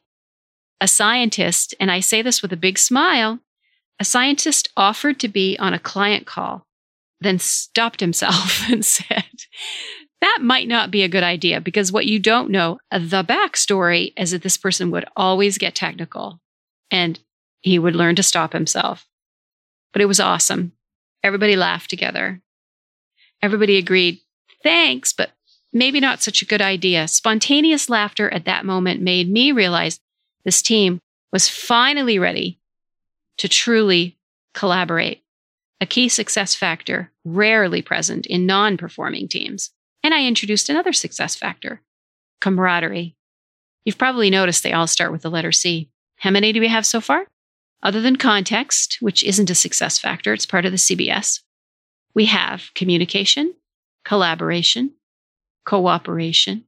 a 0.82 0.88
scientist, 0.88 1.76
and 1.80 1.92
I 1.92 2.00
say 2.00 2.22
this 2.22 2.42
with 2.42 2.52
a 2.52 2.58
big 2.58 2.80
smile, 2.80 3.40
a 4.00 4.06
scientist 4.06 4.70
offered 4.76 5.20
to 5.20 5.28
be 5.28 5.58
on 5.60 5.74
a 5.74 5.80
client 5.80 6.26
call, 6.26 6.66
then 7.20 7.40
stopped 7.40 8.00
himself 8.00 8.64
and 8.72 8.84
said, 8.84 9.26
That 10.22 10.40
might 10.42 10.68
not 10.68 10.92
be 10.92 11.04
a 11.04 11.10
good 11.10 11.24
idea 11.24 11.62
because 11.62 11.92
what 11.92 12.06
you 12.06 12.20
don't 12.20 12.50
know, 12.50 12.80
the 12.92 13.24
backstory 13.24 14.14
is 14.18 14.32
that 14.32 14.42
this 14.42 14.58
person 14.58 14.92
would 14.92 15.06
always 15.16 15.58
get 15.58 15.76
technical 15.76 16.40
and 16.92 17.20
he 17.62 17.80
would 17.80 17.96
learn 17.96 18.16
to 18.16 18.24
stop 18.24 18.54
himself. 18.54 19.08
But 19.94 20.02
it 20.02 20.06
was 20.06 20.20
awesome. 20.20 20.74
Everybody 21.24 21.56
laughed 21.56 21.90
together. 21.90 22.42
Everybody 23.42 23.78
agreed, 23.78 24.20
thanks, 24.64 25.14
but 25.14 25.32
maybe 25.74 26.00
not 26.00 26.22
such 26.22 26.42
a 26.42 26.46
good 26.46 26.62
idea. 26.62 27.08
Spontaneous 27.08 27.90
laughter 27.90 28.30
at 28.30 28.46
that 28.46 28.66
moment 28.66 29.02
made 29.02 29.30
me 29.30 29.52
realize 29.52 30.00
this 30.44 30.62
team 30.62 31.00
was 31.32 31.50
finally 31.50 32.18
ready 32.20 32.60
to 33.38 33.48
truly 33.48 34.18
collaborate, 34.54 35.24
a 35.80 35.86
key 35.86 36.10
success 36.10 36.56
factor 36.56 37.12
rarely 37.24 37.82
present 37.82 38.26
in 38.26 38.46
non 38.46 38.78
performing 38.78 39.28
teams. 39.28 39.72
And 40.04 40.14
I 40.14 40.26
introduced 40.26 40.70
another 40.70 40.94
success 40.94 41.36
factor 41.36 41.82
camaraderie. 42.40 43.16
You've 43.84 43.98
probably 43.98 44.30
noticed 44.30 44.64
they 44.64 44.74
all 44.74 44.88
start 44.88 45.12
with 45.12 45.22
the 45.22 45.30
letter 45.30 45.52
C. 45.52 45.90
How 46.18 46.32
many 46.32 46.52
do 46.52 46.60
we 46.60 46.68
have 46.68 46.86
so 46.86 47.02
far? 47.02 47.26
Other 47.84 48.02
than 48.02 48.16
context, 48.16 48.98
which 49.02 49.24
isn't 49.24 49.50
a 49.50 49.56
success 49.56 50.00
factor, 50.00 50.34
it's 50.34 50.46
part 50.46 50.66
of 50.66 50.72
the 50.72 50.78
CBS, 50.78 51.42
we 52.14 52.26
have 52.26 52.72
communication, 52.74 53.54
collaboration, 54.04 54.94
cooperation, 55.66 56.64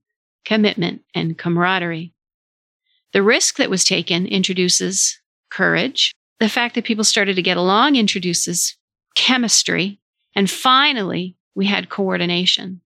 commitment, 0.46 1.02
and 1.16 1.38
camaraderie. 1.38 2.14
The 3.14 3.24
risk 3.24 3.58
that 3.58 3.70
was 3.70 3.84
taken 3.84 4.28
introduces 4.28 5.20
courage. 5.50 6.14
The 6.40 6.50
fact 6.50 6.76
that 6.76 6.86
people 6.86 7.04
started 7.04 7.36
to 7.36 7.42
get 7.42 7.58
along 7.58 7.96
introduces 7.96 8.78
chemistry. 9.16 10.00
And 10.36 10.50
finally, 10.50 11.36
we 11.56 11.66
had 11.66 11.90
coordination. 11.90 12.82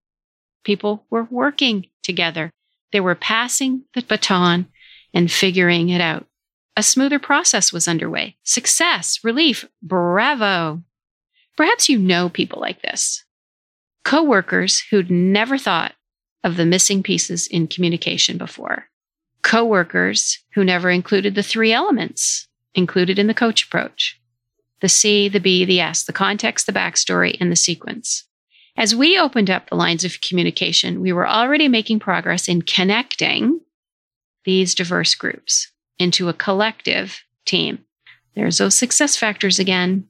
People 0.64 1.06
were 1.10 1.28
working 1.30 1.88
together. 2.02 2.50
They 2.94 3.02
were 3.02 3.16
passing 3.16 3.84
the 3.94 4.02
baton 4.04 4.68
and 5.14 5.30
figuring 5.30 5.90
it 5.90 6.00
out. 6.00 6.26
A 6.76 6.82
smoother 6.82 7.20
process 7.20 7.72
was 7.72 7.88
underway. 7.88 8.36
Success, 8.44 9.20
relief, 9.24 9.66
bravo. 9.82 10.82
Perhaps 11.56 11.88
you 11.88 12.00
know 12.00 12.30
people 12.30 12.60
like 12.60 12.82
this. 12.82 13.24
Coworkers 14.04 14.84
who'd 14.90 15.12
never 15.12 15.58
thought 15.58 15.94
of 16.44 16.58
the 16.58 16.66
missing 16.66 17.04
pieces 17.04 17.46
in 17.48 17.68
communication 17.68 18.38
before. 18.38 18.86
Coworkers 19.44 20.40
who 20.56 20.64
never 20.64 20.90
included 20.90 21.36
the 21.36 21.44
three 21.44 21.72
elements 21.72 22.48
included 22.74 23.20
in 23.20 23.28
the 23.28 23.34
coach 23.34 23.66
approach 23.66 24.20
the 24.82 24.90
C, 24.90 25.30
the 25.30 25.40
B, 25.40 25.64
the 25.64 25.80
S, 25.80 26.04
the 26.04 26.12
context, 26.12 26.66
the 26.66 26.74
backstory, 26.74 27.38
and 27.40 27.50
the 27.50 27.56
sequence. 27.56 28.26
As 28.76 28.94
we 28.94 29.18
opened 29.18 29.50
up 29.50 29.70
the 29.70 29.78
lines 29.78 30.04
of 30.04 30.20
communication, 30.20 31.00
we 31.00 31.14
were 31.14 31.28
already 31.28 31.70
making 31.70 32.00
progress 32.00 32.50
in 32.50 32.64
connecting 32.64 33.62
these 34.44 34.76
diverse 34.76 35.16
groups 35.16 35.72
into 36.00 36.30
a 36.30 36.34
collective 36.34 37.24
team. 37.46 37.84
There's 38.36 38.58
those 38.58 38.76
success 38.76 39.16
factors 39.16 39.60
again. 39.60 40.08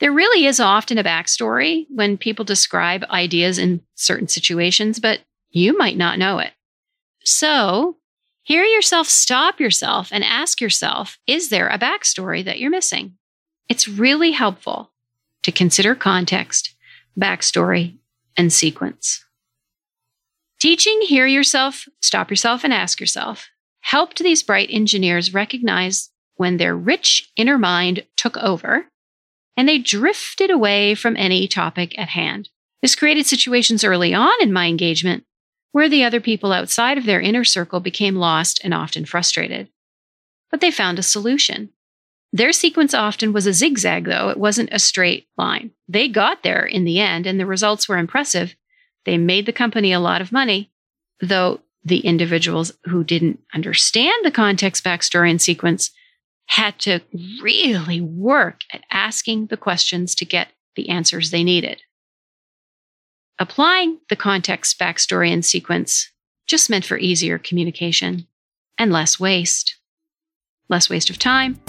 There 0.00 0.12
really 0.12 0.46
is 0.46 0.60
often 0.60 0.98
a 0.98 1.04
backstory 1.04 1.86
when 1.88 2.18
people 2.18 2.44
describe 2.44 3.04
ideas 3.04 3.58
in 3.58 3.80
certain 3.94 4.28
situations, 4.28 5.00
but 5.00 5.20
you 5.50 5.76
might 5.76 5.96
not 5.96 6.18
know 6.18 6.38
it. 6.38 6.52
So, 7.24 7.96
hear 8.42 8.64
yourself 8.64 9.06
stop 9.06 9.60
yourself 9.60 10.08
and 10.12 10.24
ask 10.24 10.60
yourself 10.60 11.18
is 11.26 11.48
there 11.48 11.68
a 11.68 11.78
backstory 11.78 12.44
that 12.44 12.58
you're 12.58 12.70
missing? 12.70 13.14
It's 13.68 13.88
really 13.88 14.32
helpful 14.32 14.92
to 15.44 15.52
consider 15.52 15.94
context, 15.94 16.74
backstory, 17.18 17.96
and 18.36 18.52
sequence. 18.52 19.24
Teaching 20.60 21.00
Hear 21.02 21.26
Yourself, 21.26 21.88
Stop 22.00 22.30
Yourself, 22.30 22.62
and 22.62 22.72
Ask 22.72 23.00
Yourself 23.00 23.48
helped 23.82 24.18
these 24.18 24.42
bright 24.42 24.68
engineers 24.70 25.34
recognize 25.34 26.10
when 26.36 26.56
their 26.56 26.74
rich 26.74 27.30
inner 27.36 27.58
mind 27.58 28.04
took 28.16 28.36
over 28.38 28.86
and 29.56 29.68
they 29.68 29.78
drifted 29.78 30.50
away 30.50 30.94
from 30.94 31.16
any 31.16 31.46
topic 31.46 31.96
at 31.98 32.08
hand. 32.08 32.48
This 32.80 32.96
created 32.96 33.26
situations 33.26 33.84
early 33.84 34.14
on 34.14 34.32
in 34.40 34.52
my 34.52 34.66
engagement 34.66 35.24
where 35.72 35.88
the 35.88 36.04
other 36.04 36.20
people 36.20 36.52
outside 36.52 36.98
of 36.98 37.06
their 37.06 37.20
inner 37.20 37.44
circle 37.44 37.80
became 37.80 38.16
lost 38.16 38.60
and 38.62 38.72
often 38.74 39.04
frustrated. 39.04 39.68
But 40.50 40.60
they 40.60 40.70
found 40.70 40.98
a 40.98 41.02
solution. 41.02 41.70
Their 42.32 42.52
sequence 42.52 42.94
often 42.94 43.32
was 43.32 43.46
a 43.46 43.52
zigzag, 43.52 44.04
though, 44.04 44.28
it 44.28 44.38
wasn't 44.38 44.72
a 44.72 44.78
straight 44.78 45.28
line. 45.36 45.70
They 45.88 46.08
got 46.08 46.42
there 46.42 46.64
in 46.64 46.84
the 46.84 46.98
end, 46.98 47.26
and 47.26 47.38
the 47.38 47.46
results 47.46 47.88
were 47.88 47.98
impressive. 47.98 48.54
They 49.04 49.18
made 49.18 49.46
the 49.46 49.52
company 49.52 49.92
a 49.92 50.00
lot 50.00 50.20
of 50.20 50.32
money, 50.32 50.70
though 51.20 51.60
the 51.84 52.00
individuals 52.00 52.72
who 52.84 53.02
didn't 53.04 53.40
understand 53.54 54.24
the 54.24 54.30
context, 54.30 54.84
backstory, 54.84 55.30
and 55.30 55.42
sequence 55.42 55.90
had 56.46 56.78
to 56.80 57.00
really 57.42 58.00
work 58.00 58.60
at 58.72 58.84
asking 58.90 59.46
the 59.46 59.56
questions 59.56 60.14
to 60.14 60.24
get 60.24 60.48
the 60.76 60.88
answers 60.88 61.30
they 61.30 61.44
needed. 61.44 61.82
Applying 63.38 63.98
the 64.08 64.16
context, 64.16 64.78
backstory, 64.78 65.32
and 65.32 65.44
sequence 65.44 66.10
just 66.46 66.70
meant 66.70 66.84
for 66.84 66.98
easier 66.98 67.38
communication 67.38 68.26
and 68.78 68.92
less 68.92 69.18
waste. 69.18 69.76
Less 70.68 70.88
waste 70.88 71.10
of 71.10 71.18
time, 71.18 71.60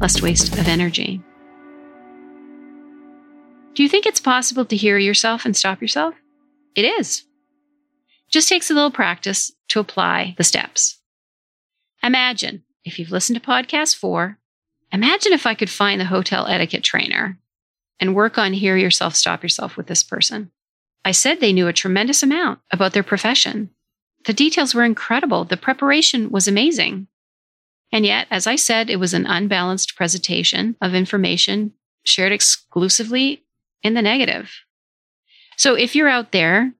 less 0.00 0.22
waste 0.22 0.52
of 0.58 0.68
energy. 0.68 1.20
Do 3.74 3.82
you 3.82 3.88
think 3.88 4.06
it's 4.06 4.20
possible 4.20 4.64
to 4.66 4.76
hear 4.76 4.98
yourself 4.98 5.44
and 5.44 5.56
stop 5.56 5.80
yourself? 5.80 6.14
It 6.74 6.84
is. 6.84 7.24
Just 8.32 8.48
takes 8.48 8.70
a 8.70 8.74
little 8.74 8.90
practice 8.90 9.52
to 9.68 9.80
apply 9.80 10.34
the 10.38 10.44
steps. 10.44 10.98
Imagine 12.02 12.64
if 12.84 12.98
you've 12.98 13.10
listened 13.10 13.40
to 13.40 13.46
podcast 13.46 13.96
four, 13.96 14.38
imagine 14.90 15.32
if 15.32 15.46
I 15.46 15.54
could 15.54 15.70
find 15.70 16.00
the 16.00 16.06
hotel 16.06 16.46
etiquette 16.46 16.82
trainer 16.82 17.38
and 18.00 18.14
work 18.14 18.38
on 18.38 18.54
hear 18.54 18.76
yourself, 18.76 19.14
stop 19.14 19.42
yourself 19.42 19.76
with 19.76 19.86
this 19.86 20.02
person. 20.02 20.50
I 21.04 21.12
said 21.12 21.40
they 21.40 21.52
knew 21.52 21.68
a 21.68 21.72
tremendous 21.72 22.22
amount 22.22 22.60
about 22.72 22.92
their 22.92 23.02
profession. 23.02 23.70
The 24.24 24.32
details 24.32 24.74
were 24.74 24.84
incredible. 24.84 25.44
The 25.44 25.56
preparation 25.56 26.30
was 26.30 26.48
amazing. 26.48 27.08
And 27.92 28.06
yet, 28.06 28.26
as 28.30 28.46
I 28.46 28.56
said, 28.56 28.88
it 28.88 28.96
was 28.96 29.12
an 29.12 29.26
unbalanced 29.26 29.94
presentation 29.94 30.76
of 30.80 30.94
information 30.94 31.72
shared 32.04 32.32
exclusively 32.32 33.44
in 33.82 33.94
the 33.94 34.02
negative. 34.02 34.50
So 35.56 35.74
if 35.74 35.94
you're 35.94 36.08
out 36.08 36.32
there 36.32 36.72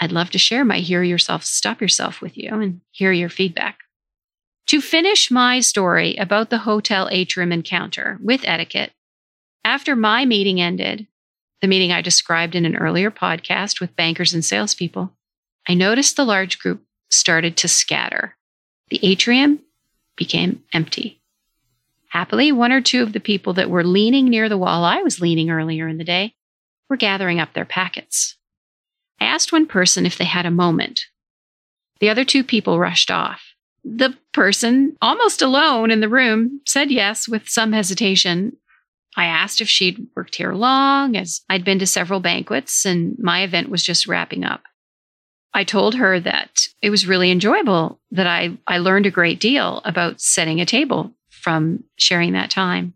I'd 0.00 0.12
love 0.12 0.30
to 0.30 0.38
share 0.38 0.64
my 0.64 0.78
Hear 0.78 1.02
Yourself, 1.02 1.44
Stop 1.44 1.80
Yourself 1.80 2.20
with 2.20 2.36
you 2.36 2.50
and 2.50 2.80
hear 2.92 3.12
your 3.12 3.28
feedback. 3.28 3.80
To 4.68 4.80
finish 4.80 5.30
my 5.30 5.60
story 5.60 6.16
about 6.16 6.50
the 6.50 6.58
hotel 6.58 7.08
atrium 7.10 7.52
encounter 7.52 8.18
with 8.22 8.42
etiquette, 8.44 8.92
after 9.64 9.96
my 9.96 10.24
meeting 10.24 10.60
ended, 10.60 11.06
the 11.60 11.68
meeting 11.68 11.90
I 11.92 12.00
described 12.00 12.54
in 12.54 12.64
an 12.64 12.76
earlier 12.76 13.10
podcast 13.10 13.80
with 13.80 13.96
bankers 13.96 14.32
and 14.32 14.44
salespeople, 14.44 15.12
I 15.68 15.74
noticed 15.74 16.16
the 16.16 16.24
large 16.24 16.58
group 16.58 16.82
started 17.10 17.56
to 17.58 17.68
scatter. 17.68 18.36
The 18.90 19.00
atrium 19.02 19.60
became 20.16 20.62
empty. 20.72 21.20
Happily, 22.08 22.52
one 22.52 22.72
or 22.72 22.80
two 22.80 23.02
of 23.02 23.12
the 23.12 23.20
people 23.20 23.52
that 23.54 23.68
were 23.68 23.84
leaning 23.84 24.26
near 24.26 24.48
the 24.48 24.56
wall 24.56 24.84
I 24.84 25.02
was 25.02 25.20
leaning 25.20 25.50
earlier 25.50 25.86
in 25.88 25.98
the 25.98 26.04
day 26.04 26.34
were 26.88 26.96
gathering 26.96 27.38
up 27.38 27.52
their 27.52 27.66
packets. 27.66 28.37
I 29.20 29.24
asked 29.24 29.52
one 29.52 29.66
person 29.66 30.06
if 30.06 30.16
they 30.18 30.24
had 30.24 30.46
a 30.46 30.50
moment. 30.50 31.02
The 32.00 32.10
other 32.10 32.24
two 32.24 32.44
people 32.44 32.78
rushed 32.78 33.10
off. 33.10 33.42
The 33.84 34.16
person, 34.32 34.96
almost 35.00 35.42
alone 35.42 35.90
in 35.90 36.00
the 36.00 36.08
room, 36.08 36.60
said 36.66 36.90
yes 36.90 37.28
with 37.28 37.48
some 37.48 37.72
hesitation. 37.72 38.56
I 39.16 39.24
asked 39.24 39.60
if 39.60 39.68
she'd 39.68 40.06
worked 40.14 40.36
here 40.36 40.52
long, 40.52 41.16
as 41.16 41.40
I'd 41.48 41.64
been 41.64 41.78
to 41.80 41.86
several 41.86 42.20
banquets 42.20 42.84
and 42.84 43.16
my 43.18 43.42
event 43.42 43.68
was 43.68 43.82
just 43.82 44.06
wrapping 44.06 44.44
up. 44.44 44.62
I 45.54 45.64
told 45.64 45.94
her 45.94 46.20
that 46.20 46.68
it 46.82 46.90
was 46.90 47.06
really 47.06 47.30
enjoyable, 47.30 48.00
that 48.10 48.26
I, 48.26 48.58
I 48.66 48.78
learned 48.78 49.06
a 49.06 49.10
great 49.10 49.40
deal 49.40 49.80
about 49.84 50.20
setting 50.20 50.60
a 50.60 50.66
table 50.66 51.14
from 51.30 51.84
sharing 51.96 52.32
that 52.34 52.50
time. 52.50 52.94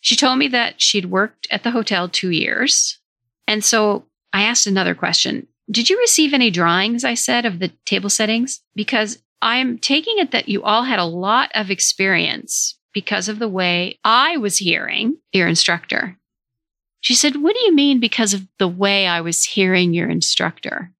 She 0.00 0.16
told 0.16 0.38
me 0.38 0.48
that 0.48 0.80
she'd 0.80 1.06
worked 1.06 1.46
at 1.50 1.62
the 1.62 1.72
hotel 1.72 2.08
two 2.08 2.30
years. 2.30 2.98
And 3.48 3.64
so 3.64 4.04
I 4.34 4.42
asked 4.42 4.66
another 4.66 4.96
question. 4.96 5.46
Did 5.70 5.88
you 5.88 5.96
receive 5.98 6.34
any 6.34 6.50
drawings, 6.50 7.04
I 7.04 7.14
said, 7.14 7.46
of 7.46 7.60
the 7.60 7.68
table 7.86 8.10
settings? 8.10 8.60
Because 8.74 9.22
I'm 9.40 9.78
taking 9.78 10.18
it 10.18 10.32
that 10.32 10.48
you 10.48 10.64
all 10.64 10.82
had 10.82 10.98
a 10.98 11.04
lot 11.04 11.52
of 11.54 11.70
experience 11.70 12.76
because 12.92 13.28
of 13.28 13.38
the 13.38 13.48
way 13.48 14.00
I 14.02 14.36
was 14.36 14.58
hearing 14.58 15.18
your 15.32 15.46
instructor. 15.46 16.18
She 17.00 17.14
said, 17.14 17.36
What 17.36 17.54
do 17.54 17.60
you 17.60 17.72
mean 17.72 18.00
because 18.00 18.34
of 18.34 18.48
the 18.58 18.66
way 18.66 19.06
I 19.06 19.20
was 19.20 19.44
hearing 19.44 19.94
your 19.94 20.10
instructor? 20.10 20.90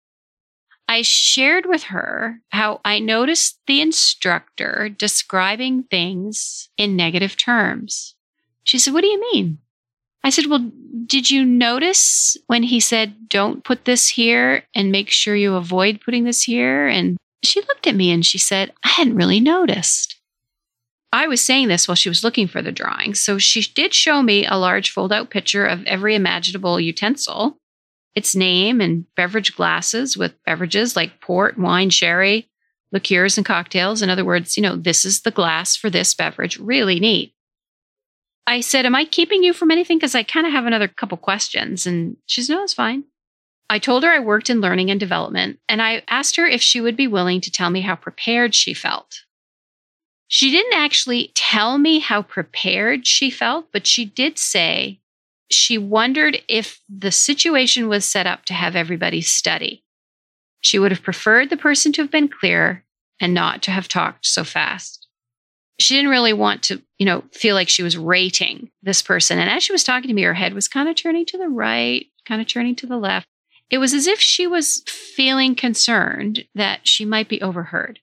I 0.88 1.02
shared 1.02 1.66
with 1.66 1.84
her 1.84 2.40
how 2.50 2.80
I 2.84 3.00
noticed 3.00 3.58
the 3.66 3.80
instructor 3.80 4.88
describing 4.96 5.82
things 5.84 6.68
in 6.78 6.94
negative 6.94 7.36
terms. 7.36 8.14
She 8.62 8.78
said, 8.78 8.94
What 8.94 9.00
do 9.00 9.08
you 9.08 9.20
mean? 9.32 9.58
I 10.24 10.30
said, 10.30 10.46
Well, 10.46 10.70
did 11.06 11.30
you 11.30 11.44
notice 11.44 12.36
when 12.46 12.62
he 12.62 12.80
said, 12.80 13.28
Don't 13.28 13.62
put 13.62 13.84
this 13.84 14.08
here 14.08 14.64
and 14.74 14.90
make 14.90 15.10
sure 15.10 15.36
you 15.36 15.54
avoid 15.54 16.00
putting 16.00 16.24
this 16.24 16.42
here? 16.42 16.88
And 16.88 17.18
she 17.44 17.60
looked 17.60 17.86
at 17.86 17.94
me 17.94 18.10
and 18.10 18.24
she 18.24 18.38
said, 18.38 18.72
I 18.82 18.88
hadn't 18.88 19.16
really 19.16 19.38
noticed. 19.38 20.16
I 21.12 21.28
was 21.28 21.40
saying 21.40 21.68
this 21.68 21.86
while 21.86 21.94
she 21.94 22.08
was 22.08 22.24
looking 22.24 22.48
for 22.48 22.60
the 22.60 22.72
drawing. 22.72 23.14
So 23.14 23.38
she 23.38 23.62
did 23.74 23.94
show 23.94 24.22
me 24.22 24.46
a 24.46 24.56
large 24.56 24.90
fold 24.90 25.12
out 25.12 25.30
picture 25.30 25.64
of 25.64 25.84
every 25.84 26.16
imaginable 26.16 26.80
utensil, 26.80 27.58
its 28.16 28.34
name 28.34 28.80
and 28.80 29.04
beverage 29.14 29.54
glasses 29.54 30.16
with 30.16 30.42
beverages 30.44 30.96
like 30.96 31.20
port, 31.20 31.56
wine, 31.58 31.90
sherry, 31.90 32.48
liqueurs, 32.92 33.36
and 33.36 33.46
cocktails. 33.46 34.02
In 34.02 34.10
other 34.10 34.24
words, 34.24 34.56
you 34.56 34.62
know, 34.62 34.74
this 34.74 35.04
is 35.04 35.20
the 35.20 35.30
glass 35.30 35.76
for 35.76 35.90
this 35.90 36.14
beverage. 36.14 36.58
Really 36.58 36.98
neat. 36.98 37.33
I 38.46 38.60
said, 38.60 38.86
Am 38.86 38.94
I 38.94 39.04
keeping 39.04 39.42
you 39.42 39.52
from 39.52 39.70
anything? 39.70 39.98
Because 39.98 40.14
I 40.14 40.22
kind 40.22 40.46
of 40.46 40.52
have 40.52 40.66
another 40.66 40.88
couple 40.88 41.16
questions. 41.18 41.86
And 41.86 42.16
she 42.26 42.42
said, 42.42 42.54
No, 42.54 42.62
it's 42.62 42.74
fine. 42.74 43.04
I 43.70 43.78
told 43.78 44.04
her 44.04 44.10
I 44.10 44.18
worked 44.18 44.50
in 44.50 44.60
learning 44.60 44.90
and 44.90 45.00
development, 45.00 45.58
and 45.68 45.80
I 45.80 46.02
asked 46.08 46.36
her 46.36 46.46
if 46.46 46.60
she 46.60 46.80
would 46.80 46.96
be 46.96 47.06
willing 47.06 47.40
to 47.40 47.50
tell 47.50 47.70
me 47.70 47.80
how 47.80 47.96
prepared 47.96 48.54
she 48.54 48.74
felt. 48.74 49.22
She 50.28 50.50
didn't 50.50 50.74
actually 50.74 51.32
tell 51.34 51.78
me 51.78 51.98
how 51.98 52.22
prepared 52.22 53.06
she 53.06 53.30
felt, 53.30 53.72
but 53.72 53.86
she 53.86 54.04
did 54.04 54.38
say 54.38 55.00
she 55.50 55.78
wondered 55.78 56.42
if 56.48 56.80
the 56.88 57.12
situation 57.12 57.88
was 57.88 58.04
set 58.04 58.26
up 58.26 58.44
to 58.46 58.54
have 58.54 58.76
everybody 58.76 59.20
study. 59.20 59.84
She 60.60 60.78
would 60.78 60.90
have 60.90 61.02
preferred 61.02 61.50
the 61.50 61.56
person 61.56 61.92
to 61.92 62.02
have 62.02 62.10
been 62.10 62.28
clear 62.28 62.84
and 63.20 63.34
not 63.34 63.62
to 63.62 63.70
have 63.70 63.88
talked 63.88 64.26
so 64.26 64.44
fast. 64.44 65.03
She 65.80 65.96
didn't 65.96 66.10
really 66.10 66.32
want 66.32 66.62
to, 66.64 66.82
you 66.98 67.06
know, 67.06 67.24
feel 67.32 67.54
like 67.54 67.68
she 67.68 67.82
was 67.82 67.98
rating 67.98 68.70
this 68.82 69.02
person. 69.02 69.38
And 69.38 69.50
as 69.50 69.62
she 69.62 69.72
was 69.72 69.82
talking 69.82 70.08
to 70.08 70.14
me, 70.14 70.22
her 70.22 70.34
head 70.34 70.54
was 70.54 70.68
kind 70.68 70.88
of 70.88 70.94
turning 70.94 71.26
to 71.26 71.38
the 71.38 71.48
right, 71.48 72.06
kind 72.26 72.40
of 72.40 72.46
turning 72.46 72.76
to 72.76 72.86
the 72.86 72.96
left. 72.96 73.26
It 73.70 73.78
was 73.78 73.92
as 73.92 74.06
if 74.06 74.20
she 74.20 74.46
was 74.46 74.82
feeling 74.86 75.54
concerned 75.54 76.44
that 76.54 76.86
she 76.86 77.04
might 77.04 77.28
be 77.28 77.42
overheard. 77.42 77.98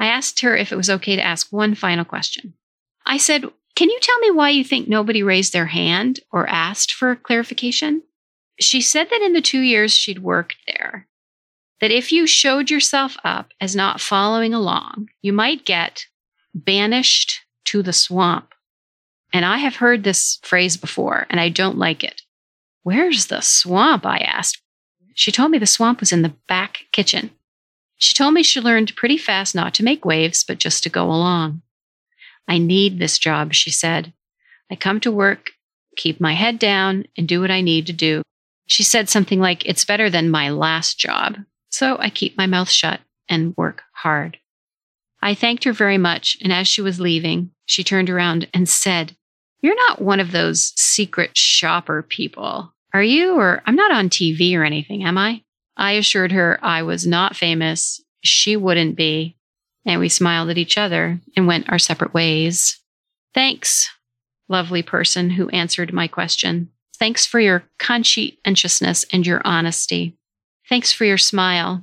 I 0.00 0.06
asked 0.06 0.40
her 0.40 0.56
if 0.56 0.72
it 0.72 0.76
was 0.76 0.90
okay 0.90 1.16
to 1.16 1.22
ask 1.22 1.52
one 1.52 1.74
final 1.74 2.04
question. 2.04 2.54
I 3.06 3.18
said, 3.18 3.44
Can 3.76 3.90
you 3.90 3.98
tell 4.00 4.18
me 4.18 4.30
why 4.30 4.50
you 4.50 4.64
think 4.64 4.88
nobody 4.88 5.22
raised 5.22 5.52
their 5.52 5.66
hand 5.66 6.20
or 6.32 6.48
asked 6.48 6.92
for 6.92 7.14
clarification? 7.14 8.02
She 8.58 8.80
said 8.80 9.10
that 9.10 9.22
in 9.22 9.32
the 9.32 9.40
two 9.40 9.60
years 9.60 9.92
she'd 9.92 10.20
worked 10.20 10.56
there, 10.66 11.08
that 11.80 11.90
if 11.90 12.12
you 12.12 12.26
showed 12.26 12.70
yourself 12.70 13.16
up 13.24 13.52
as 13.60 13.76
not 13.76 14.00
following 14.00 14.54
along, 14.54 15.08
you 15.22 15.32
might 15.32 15.64
get 15.64 16.06
banished 16.54 17.40
to 17.66 17.82
the 17.82 17.92
swamp. 17.92 18.54
And 19.32 19.44
I 19.44 19.58
have 19.58 19.76
heard 19.76 20.04
this 20.04 20.38
phrase 20.42 20.76
before, 20.76 21.26
and 21.28 21.40
I 21.40 21.48
don't 21.48 21.78
like 21.78 22.04
it. 22.04 22.22
Where's 22.82 23.26
the 23.26 23.40
swamp? 23.40 24.06
I 24.06 24.18
asked. 24.18 24.60
She 25.14 25.32
told 25.32 25.50
me 25.50 25.58
the 25.58 25.66
swamp 25.66 26.00
was 26.00 26.12
in 26.12 26.22
the 26.22 26.34
back 26.48 26.86
kitchen. 26.92 27.30
She 27.96 28.14
told 28.14 28.34
me 28.34 28.42
she 28.42 28.60
learned 28.60 28.96
pretty 28.96 29.16
fast 29.16 29.54
not 29.54 29.74
to 29.74 29.84
make 29.84 30.04
waves, 30.04 30.44
but 30.44 30.58
just 30.58 30.82
to 30.82 30.90
go 30.90 31.06
along. 31.06 31.62
I 32.46 32.58
need 32.58 32.98
this 32.98 33.18
job, 33.18 33.54
she 33.54 33.70
said. 33.70 34.12
I 34.70 34.76
come 34.76 35.00
to 35.00 35.12
work, 35.12 35.52
keep 35.96 36.20
my 36.20 36.34
head 36.34 36.58
down, 36.58 37.06
and 37.16 37.26
do 37.26 37.40
what 37.40 37.50
I 37.50 37.60
need 37.60 37.86
to 37.86 37.92
do. 37.92 38.22
She 38.66 38.82
said 38.82 39.08
something 39.08 39.40
like, 39.40 39.64
It's 39.66 39.84
better 39.84 40.10
than 40.10 40.30
my 40.30 40.50
last 40.50 40.98
job. 40.98 41.38
So 41.70 41.96
I 41.98 42.10
keep 42.10 42.36
my 42.36 42.46
mouth 42.46 42.70
shut 42.70 43.00
and 43.28 43.56
work 43.56 43.82
hard. 43.92 44.38
I 45.24 45.32
thanked 45.34 45.64
her 45.64 45.72
very 45.72 45.96
much, 45.96 46.36
and 46.42 46.52
as 46.52 46.68
she 46.68 46.82
was 46.82 47.00
leaving, 47.00 47.50
she 47.64 47.82
turned 47.82 48.10
around 48.10 48.46
and 48.52 48.68
said, 48.68 49.16
You're 49.62 49.74
not 49.88 50.02
one 50.02 50.20
of 50.20 50.32
those 50.32 50.74
secret 50.76 51.34
shopper 51.34 52.02
people, 52.02 52.74
are 52.92 53.02
you? 53.02 53.36
Or 53.36 53.62
I'm 53.64 53.74
not 53.74 53.90
on 53.90 54.10
TV 54.10 54.54
or 54.54 54.64
anything, 54.64 55.02
am 55.02 55.16
I? 55.16 55.42
I 55.78 55.92
assured 55.92 56.30
her 56.32 56.58
I 56.62 56.82
was 56.82 57.06
not 57.06 57.36
famous. 57.36 58.02
She 58.22 58.54
wouldn't 58.54 58.96
be. 58.96 59.38
And 59.86 59.98
we 59.98 60.10
smiled 60.10 60.50
at 60.50 60.58
each 60.58 60.76
other 60.76 61.18
and 61.34 61.46
went 61.46 61.70
our 61.70 61.78
separate 61.78 62.12
ways. 62.12 62.78
Thanks, 63.32 63.88
lovely 64.50 64.82
person 64.82 65.30
who 65.30 65.48
answered 65.48 65.94
my 65.94 66.06
question. 66.06 66.68
Thanks 66.98 67.24
for 67.24 67.40
your 67.40 67.64
conscientiousness 67.78 69.06
and 69.10 69.26
your 69.26 69.40
honesty. 69.42 70.18
Thanks 70.68 70.92
for 70.92 71.06
your 71.06 71.18
smile. 71.18 71.82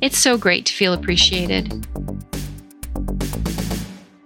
It's 0.00 0.18
so 0.18 0.38
great 0.38 0.64
to 0.66 0.72
feel 0.72 0.94
appreciated. 0.94 1.86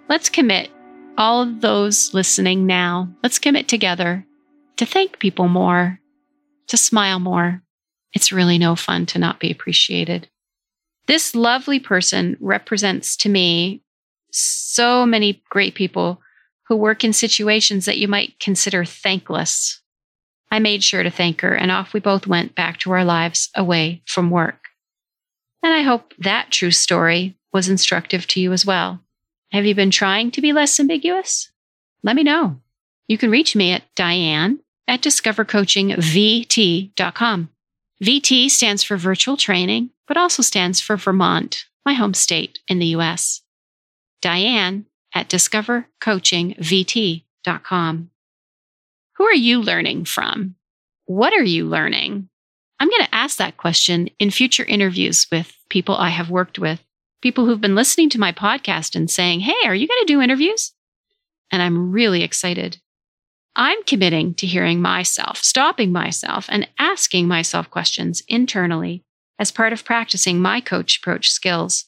Let's 0.09 0.29
commit, 0.29 0.71
all 1.17 1.43
of 1.43 1.61
those 1.61 2.13
listening 2.15 2.67
now, 2.67 3.09
let's 3.23 3.39
commit 3.39 3.69
together 3.69 4.25
to 4.77 4.87
thank 4.87 5.19
people 5.19 5.49
more, 5.49 6.01
to 6.69 6.77
smile 6.77 7.21
more. 7.21 7.63
It's 8.13 8.33
really 8.33 8.59
no 8.59 8.75
fun 8.77 9.07
to 9.07 9.19
not 9.19 9.41
be 9.41 9.51
appreciated. 9.51 10.29
This 11.07 11.35
lovely 11.35 11.81
person 11.81 12.37
represents 12.41 13.17
to 13.19 13.29
me 13.29 13.83
so 14.31 15.07
many 15.07 15.43
great 15.49 15.75
people 15.75 16.21
who 16.69 16.77
work 16.77 17.05
in 17.05 17.13
situations 17.13 17.87
that 17.87 17.99
you 17.99 18.09
might 18.09 18.39
consider 18.41 18.85
thankless. 18.85 19.81
I 20.51 20.59
made 20.59 20.85
sure 20.85 21.03
to 21.03 21.11
thank 21.11 21.41
her, 21.41 21.55
and 21.55 21.71
off 21.71 21.93
we 21.93 22.01
both 22.01 22.27
went 22.27 22.55
back 22.55 22.79
to 22.81 22.93
our 22.93 23.05
lives 23.05 23.51
away 23.55 24.03
from 24.07 24.31
work. 24.31 24.61
And 25.63 25.73
I 25.73 25.83
hope 25.83 26.13
that 26.19 26.51
true 26.51 26.71
story 26.71 27.38
was 27.53 27.69
instructive 27.69 28.27
to 28.29 28.41
you 28.41 28.53
as 28.53 28.65
well. 28.67 29.01
Have 29.53 29.67
you 29.67 29.75
been 29.75 29.91
trying 29.91 30.31
to 30.33 30.41
be 30.41 30.53
less 30.53 30.79
ambiguous? 30.79 31.51
Let 32.03 32.15
me 32.17 32.23
know. 32.23 32.61
You 33.07 33.19
can 33.19 33.31
reach 33.31 33.55
me 33.57 33.73
at 33.73 33.83
Diane 33.95 34.61
at 34.87 35.03
discovercoachingvt.com. 35.03 37.49
VT 38.03 38.51
stands 38.51 38.83
for 38.83 38.97
virtual 38.97 39.37
training, 39.37 39.91
but 40.07 40.17
also 40.17 40.43
stands 40.43 40.81
for 40.81 40.97
Vermont, 40.97 41.67
my 41.85 41.93
home 41.95 42.15
state 42.15 42.61
in 42.69 42.79
the 42.79 42.95
US. 42.97 43.43
Diane 44.21 44.87
at 45.15 45.29
discovercoachingvt.com. 45.29 48.11
Who 49.17 49.25
are 49.25 49.35
you 49.35 49.61
learning 49.61 50.05
from? 50.05 50.55
What 51.07 51.33
are 51.33 51.43
you 51.43 51.67
learning? 51.67 52.29
I'm 52.79 52.89
going 52.89 53.05
to 53.05 53.15
ask 53.15 53.39
that 53.39 53.57
question 53.57 54.11
in 54.19 54.31
future 54.31 54.65
interviews 54.65 55.27
with 55.33 55.57
people 55.69 55.97
I 55.97 56.11
have 56.11 56.31
worked 56.31 56.59
with, 56.59 56.83
people 57.23 57.47
who've 57.47 57.61
been 57.61 57.75
listening 57.75 58.11
to 58.11 58.21
my 58.21 58.33
podcast 58.33 58.95
and 58.95 59.11
saying, 59.11 59.41
Hey, 59.41 59.57
are 59.65 59.75
you 59.75 59.89
going 59.89 60.01
to 60.01 60.13
do 60.13 60.21
interviews? 60.21 60.73
And 61.51 61.63
I'm 61.63 61.93
really 61.93 62.23
excited 62.23 62.79
I'm 63.59 63.83
committing 63.83 64.35
to 64.35 64.47
hearing 64.47 64.81
myself, 64.81 65.39
stopping 65.39 65.91
myself, 65.91 66.47
and 66.49 66.69
asking 66.79 67.27
myself 67.27 67.69
questions 67.69 68.23
internally 68.29 69.03
as 69.37 69.51
part 69.51 69.73
of 69.73 69.85
practicing 69.85 70.41
my 70.41 70.61
coach 70.61 70.99
approach 70.99 71.29
skills. 71.29 71.87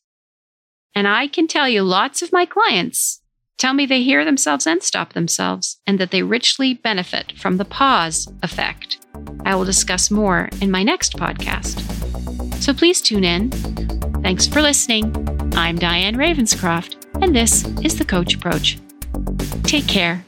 And 0.97 1.07
I 1.07 1.29
can 1.29 1.47
tell 1.47 1.69
you 1.69 1.85
lots 1.85 2.23
of 2.23 2.33
my 2.33 2.45
clients 2.45 3.23
tell 3.57 3.73
me 3.73 3.87
they 3.87 4.03
hear 4.03 4.25
themselves 4.25 4.67
and 4.67 4.83
stop 4.83 5.13
themselves, 5.13 5.79
and 5.87 6.01
that 6.01 6.11
they 6.11 6.23
richly 6.23 6.75
benefit 6.75 7.33
from 7.39 7.59
the 7.59 7.65
pause 7.65 8.27
effect. 8.43 8.99
I 9.45 9.55
will 9.55 9.67
discuss 9.67 10.11
more 10.11 10.49
in 10.61 10.71
my 10.71 10.83
next 10.83 11.13
podcast. 11.13 12.50
So 12.71 12.75
please 12.77 13.03
tune 13.03 13.25
in. 13.25 13.51
Thanks 14.23 14.47
for 14.47 14.63
listening. 14.63 15.13
I'm 15.57 15.75
Diane 15.75 16.15
Ravenscroft, 16.15 17.05
and 17.21 17.35
this 17.35 17.67
is 17.83 17.99
the 17.99 18.05
Coach 18.05 18.37
Approach. 18.37 18.79
Take 19.65 19.89
care. 19.89 20.25